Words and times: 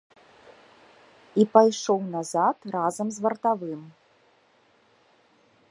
І 1.43 1.45
пайшоў 1.57 1.99
назад 2.15 2.57
разам 2.75 3.07
з 3.17 3.25
вартавым. 3.27 3.81